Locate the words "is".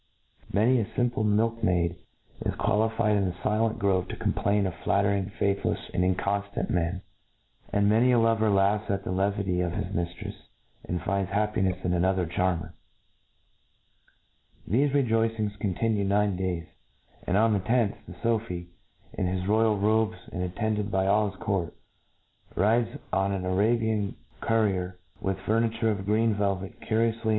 2.43-2.53